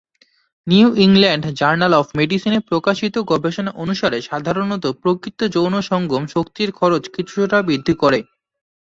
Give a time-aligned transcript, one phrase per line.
[0.67, 7.57] New England journal of মেডিসিনে প্রকাশিত গবেষণা অনুসারে সাধারণত প্রকৃত যৌন সঙ্গম শক্তির খরচ কিছুটা
[7.67, 8.19] বৃদ্ধি করে।